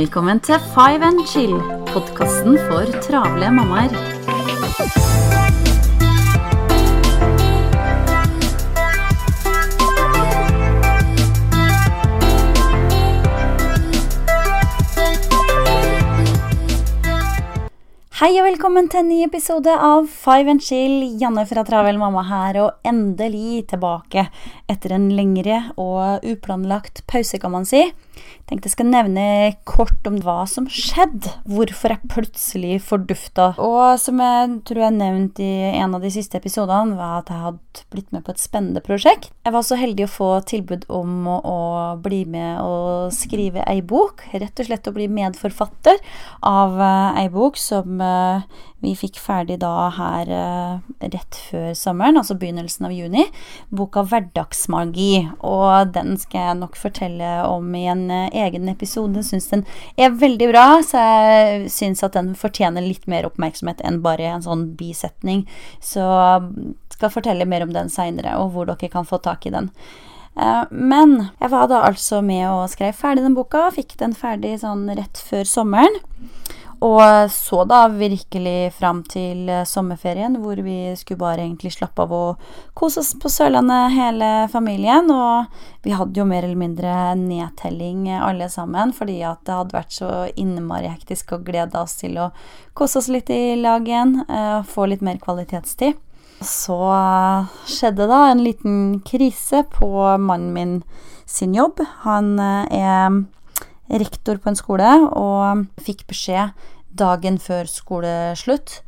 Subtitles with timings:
[0.00, 1.58] Velkommen til Five and Chill,
[1.92, 4.29] podkasten for travle mammaer.
[18.70, 21.00] Velkommen til en ny episode av Five and Chill.
[21.18, 24.28] Janne fra Travel mamma her, og endelig tilbake
[24.70, 27.88] etter en lengre og uplanlagt pause, kan man si
[28.50, 29.24] tenkte jeg skal nevne
[29.68, 31.30] kort om hva som skjedde.
[31.50, 33.52] Hvorfor jeg plutselig fordufta.
[33.62, 37.44] Og som jeg tror jeg nevnte i en av de siste episodene, var at jeg
[37.44, 39.30] hadde blitt med på et spennende prosjekt.
[39.46, 41.60] Jeg var så heldig å få tilbud om å, å
[42.02, 44.26] bli med og skrive ei bok.
[44.34, 46.00] Rett og slett å bli medforfatter
[46.46, 48.42] av uh, ei bok som uh,
[48.80, 53.26] vi fikk ferdig da her uh, rett før sommeren, altså begynnelsen av juni.
[53.68, 55.28] Boka 'Hverdagsmagi'.
[55.44, 59.20] Og den skal jeg nok fortelle om i en uh, egen episode.
[59.26, 59.66] Syns den
[60.00, 64.46] er veldig bra, så jeg syns at den fortjener litt mer oppmerksomhet enn bare en
[64.48, 65.44] sånn bisetning.
[65.84, 66.06] Så
[66.88, 69.68] skal fortelle mer om den seinere, og hvor dere kan få tak i den.
[70.40, 73.68] Uh, men jeg var da altså med og skrev ferdig den boka.
[73.76, 76.00] Fikk den ferdig sånn rett før sommeren.
[76.80, 82.14] Og så da virkelig fram til eh, sommerferien, hvor vi skulle bare egentlig slappe av
[82.16, 85.10] og kose oss på Sørlandet, hele familien.
[85.12, 89.96] Og vi hadde jo mer eller mindre nedtelling alle sammen, fordi at det hadde vært
[89.98, 92.30] så innmari hektisk og gleda oss til å
[92.72, 96.00] kose oss litt i lag igjen, eh, få litt mer kvalitetstid.
[96.40, 96.80] Så
[97.68, 100.76] skjedde da en liten krise på mannen min
[101.30, 101.84] sin jobb.
[102.06, 103.20] Han eh, er
[103.90, 106.54] rektor på en skole og fikk beskjed
[107.00, 108.80] dagen før skoleslutt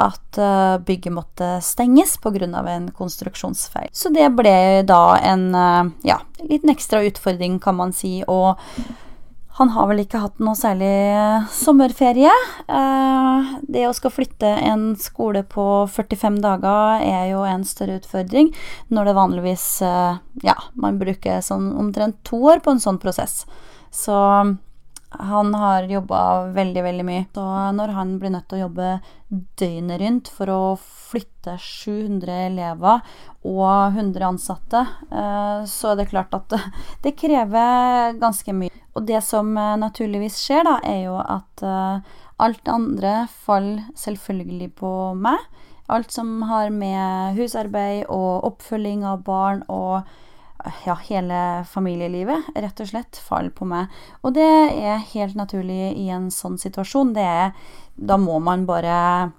[0.00, 2.46] at eh, bygget måtte stenges pga.
[2.68, 3.90] en konstruksjonsfeil.
[3.92, 8.22] Så det ble da en eh, ja, liten ekstra utfordring, kan man si.
[8.26, 8.56] Og
[9.60, 12.32] han har vel ikke hatt noe særlig eh, sommerferie.
[13.60, 18.54] Det å skal flytte en skole på 45 dager er jo en større utfordring,
[18.88, 23.44] når det vanligvis Ja, man bruker sånn omtrent to år på en sånn prosess.
[23.90, 24.16] Så
[25.10, 27.24] han har jobba veldig, veldig mye.
[27.34, 28.90] Så når han blir nødt til å jobbe
[29.58, 30.60] døgnet rundt for å
[31.10, 33.02] flytte 700 elever
[33.42, 36.54] og 100 ansatte, eh, så er det klart at
[37.04, 38.74] det krever ganske mye.
[38.94, 43.90] Og det som eh, naturligvis skjer, da, er jo at eh, alt det andre faller
[43.98, 45.42] selvfølgelig på meg.
[45.90, 50.06] Alt som har med husarbeid og oppfølging av barn og
[50.86, 53.90] ja, hele familielivet rett og slett faller på meg.
[54.22, 57.14] Og det er helt naturlig i en sånn situasjon.
[57.16, 57.52] Det er
[58.00, 59.32] Da må man bare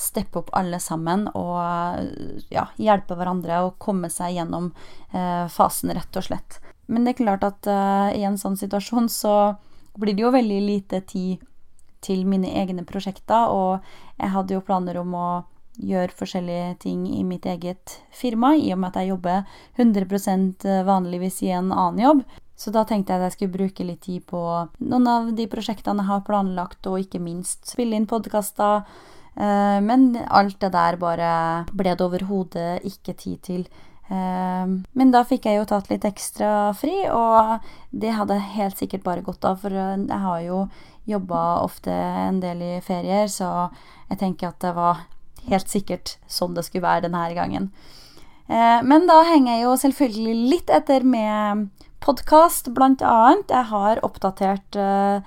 [0.00, 4.70] steppe opp alle sammen og ja, hjelpe hverandre og komme seg gjennom
[5.12, 6.60] eh, fasen, rett og slett.
[6.88, 9.34] Men det er klart at eh, i en sånn situasjon så
[10.00, 11.44] blir det jo veldig lite tid
[12.00, 13.84] til mine egne prosjekter, og
[14.16, 15.28] jeg hadde jo planer om å
[15.78, 19.44] gjør forskjellige ting i mitt eget firma, i og med at jeg jobber
[19.78, 22.24] 100 vanligvis i en annen jobb.
[22.60, 24.40] Så da tenkte jeg at jeg skulle bruke litt tid på
[24.84, 28.84] noen av de prosjektene jeg har planlagt, og ikke minst spille inn podkaster.
[29.36, 31.30] Eh, men alt det der bare
[31.72, 33.64] ble det overhodet ikke tid til.
[34.10, 39.06] Eh, men da fikk jeg jo tatt litt ekstra fri, og det hadde helt sikkert
[39.06, 40.66] bare gått av, for jeg har jo
[41.08, 43.70] jobba ofte en del i ferier, så
[44.10, 45.06] jeg tenker at det var
[45.48, 47.70] helt sikkert sånn det skulle være denne gangen.
[48.50, 51.68] Eh, men da henger jeg jo selvfølgelig litt etter med
[52.02, 53.52] podkast, annet.
[53.52, 55.20] Jeg har oppdatert eh,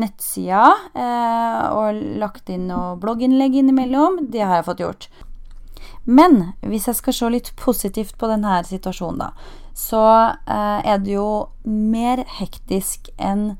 [0.00, 4.22] nettsida eh, og lagt inn noe blogginnlegg innimellom.
[4.32, 5.08] Det har jeg fått gjort.
[6.08, 10.02] Men hvis jeg skal se litt positivt på denne situasjonen, da, så
[10.48, 13.54] er det jo mer hektisk enn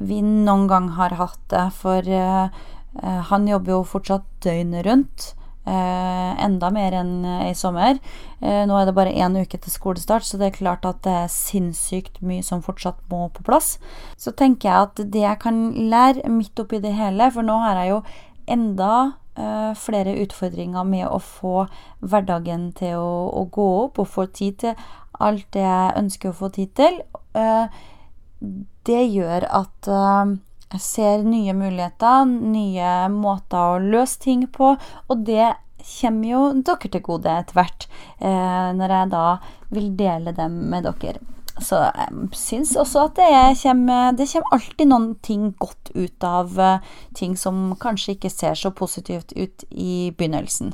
[0.00, 1.66] vi noen gang har hatt det.
[1.76, 2.08] For
[3.28, 5.28] han jobber jo fortsatt døgnet rundt.
[5.62, 8.00] Eh, enda mer enn eh, i sommer.
[8.42, 11.14] Eh, nå er det bare én uke til skolestart, så det er klart at det
[11.14, 13.76] er sinnssykt mye som fortsatt må på plass.
[14.18, 15.62] Så tenker jeg at det jeg kan
[15.92, 18.04] lære midt oppi det hele, for nå har jeg jo
[18.50, 18.94] enda
[19.80, 21.62] flere utfordringer med å få
[22.04, 24.82] hverdagen til å, å, gå opp og få tid til
[25.24, 26.98] alt det jeg ønsker å få tid til.
[28.84, 29.88] Det gjør at
[30.72, 35.52] jeg ser nye muligheter, nye måter å løse ting på, og det
[35.82, 37.86] kommer jo dere til gode etter hvert,
[38.22, 39.26] eh, når jeg da
[39.74, 41.20] vil dele dem med dere.
[41.60, 43.28] Så jeg syns også at det
[43.60, 48.56] kommer, det kommer alltid noen ting godt ut av uh, ting som kanskje ikke ser
[48.56, 50.72] så positivt ut i begynnelsen.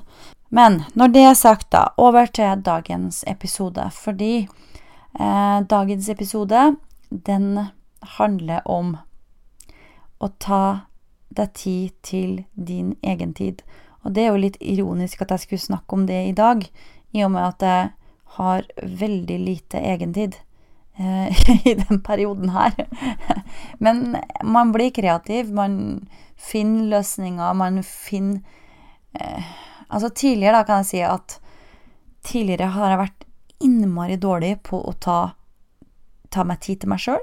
[0.54, 3.90] Men når det er sagt, da, over til dagens episode.
[3.92, 6.76] Fordi eh, dagens episode,
[7.10, 7.66] den
[8.16, 8.96] handler om
[10.18, 10.88] å ta
[11.28, 13.62] deg tid til din egen tid.
[14.02, 16.64] Og det er jo litt ironisk at jeg skulle snakke om det i dag,
[17.12, 17.88] i og med at jeg
[18.38, 18.66] har
[19.00, 20.36] veldig lite egentid
[20.98, 21.32] eh,
[21.70, 22.74] i den perioden her.
[23.84, 28.42] Men man blir kreativ, man finner løsninger, man finner
[29.14, 29.56] eh,
[29.88, 31.38] Altså tidligere, da, kan jeg si at
[32.28, 33.22] tidligere har jeg vært
[33.64, 35.30] innmari dårlig på å ta,
[36.28, 37.22] ta meg tid til meg sjøl.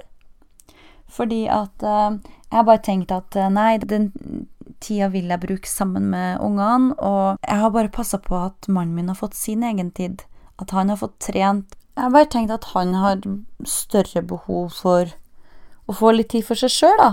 [1.06, 2.18] Fordi at eh,
[2.56, 4.14] jeg har bare tenkt at eh, nei, den
[4.80, 8.96] tida vil jeg bruke sammen med ungene, og jeg har bare passa på at mannen
[8.96, 10.24] min har fått sin egen tid.
[10.56, 11.76] At han har fått trent.
[11.98, 13.20] Jeg har bare tenkt at han har
[13.68, 15.12] større behov for
[15.84, 17.10] å få litt tid for seg sjøl, da.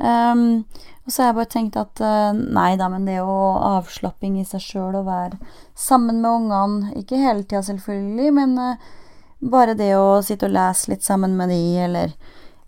[0.00, 0.64] Um,
[1.04, 3.36] og så har jeg bare tenkt at uh, nei da, men det er jo
[3.68, 5.36] avslapping i seg sjøl å være
[5.76, 6.94] sammen med ungene.
[7.02, 8.88] Ikke hele tida, selvfølgelig, men uh,
[9.44, 12.16] bare det å sitte og lese litt sammen med de, eller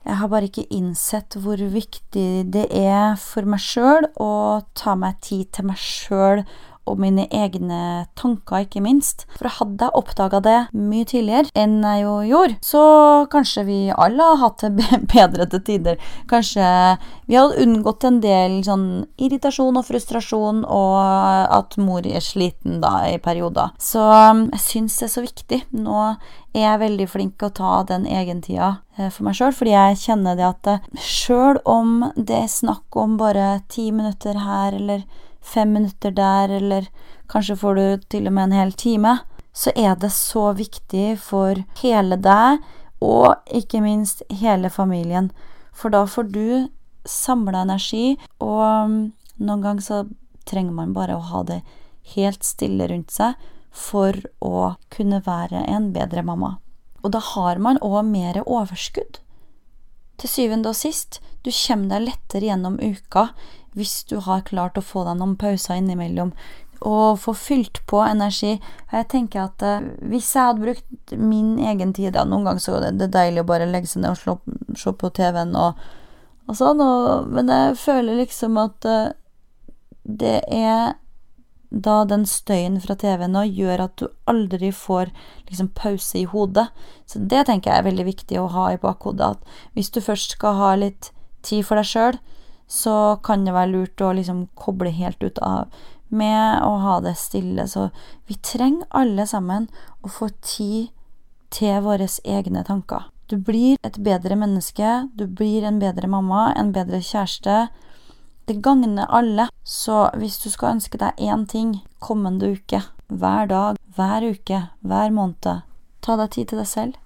[0.09, 4.33] Jeg har bare ikke innsett hvor viktig det er for meg sjøl å
[4.73, 6.41] ta meg tid til meg sjøl
[6.89, 9.27] og mine egne tanker, ikke minst.
[9.39, 12.83] For hadde jeg oppdaga det mye tidligere enn jeg jo gjorde, så
[13.33, 16.11] kanskje vi alle har hatt det bedre til tider.
[16.31, 16.67] Kanskje
[17.29, 18.89] vi hadde unngått en del sånn
[19.21, 20.99] irritasjon og frustrasjon, og
[21.59, 23.75] at mor er sliten da i perioder.
[23.81, 25.63] Så um, jeg syns det er så viktig.
[25.77, 26.03] Nå
[26.57, 30.01] er jeg veldig flink til å ta den egentida eh, for meg sjøl, fordi jeg
[30.03, 35.05] kjenner det at eh, sjøl om det er snakk om bare ti minutter her eller
[35.49, 36.89] fem minutter der, eller
[37.33, 39.19] kanskje får du til og med en hel time,
[39.53, 42.63] så er det så viktig for hele deg,
[43.03, 45.31] og ikke minst hele familien.
[45.73, 46.69] For da får du
[47.09, 48.97] samla energi, og um,
[49.39, 50.01] noen ganger så
[50.49, 51.63] trenger man bare å ha det
[52.15, 53.39] helt stille rundt seg
[53.75, 56.57] for å kunne være en bedre mamma.
[57.05, 59.21] Og da har man òg mer overskudd.
[60.19, 63.29] Til syvende og sist, du kommer deg lettere gjennom uka
[63.77, 66.33] hvis du har klart å få deg noen pauser innimellom
[66.87, 68.57] og få fylt på energi.
[68.93, 72.77] Jeg tenker at uh, Hvis jeg hadde brukt min egen tid ja, Noen ganger så
[72.79, 74.37] er det deilig å bare legge seg ned og slå,
[74.79, 75.81] se på TV-en og,
[76.47, 79.11] og sånn, og, men jeg føler liksom at uh,
[80.09, 80.95] det er
[81.69, 85.11] da den støyen fra TV-en nå gjør at du aldri får
[85.51, 86.69] liksom pause i hodet.
[87.05, 89.37] Så det tenker jeg er veldig viktig å ha i bakhodet.
[89.37, 91.11] At hvis du først skal ha litt
[91.45, 92.17] tid for deg sjøl,
[92.69, 95.73] så kan det være lurt å liksom koble helt ut av
[96.09, 97.67] med å ha det stille.
[97.69, 97.89] Så
[98.29, 99.69] vi trenger alle sammen
[100.05, 100.91] å få tid
[101.53, 103.09] til våre egne tanker.
[103.29, 107.69] Du blir et bedre menneske, du blir en bedre mamma, en bedre kjæreste.
[108.49, 109.49] Det gagner alle.
[109.65, 115.13] Så hvis du skal ønske deg én ting kommende uke, hver dag, hver uke, hver
[115.13, 115.61] måned,
[116.01, 116.97] ta deg tid til deg selv.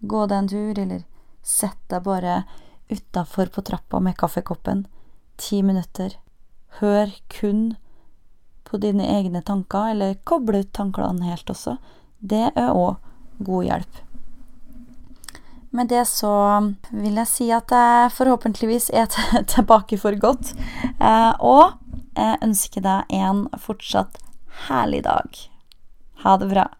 [0.00, 1.04] Gå deg en tur, eller
[1.40, 2.42] sett deg bare
[2.88, 4.86] utafor på trappa med kaffekoppen.
[5.36, 6.16] Ti minutter.
[6.80, 7.76] Hør kun
[8.66, 11.76] på dine egne tanker, eller koble ut tankene helt også.
[12.18, 12.96] Det er òg
[13.46, 14.02] god hjelp.
[15.76, 16.32] Med det så
[16.88, 19.10] vil jeg si at jeg forhåpentligvis er
[19.54, 20.54] tilbake for godt.
[20.96, 21.76] Eh, og
[22.16, 24.16] jeg ønsker deg en fortsatt
[24.66, 25.42] herlig dag.
[26.24, 26.70] Ha det bra.